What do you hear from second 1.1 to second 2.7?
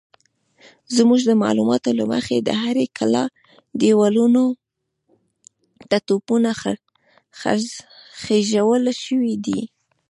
د معلوماتو له مخې د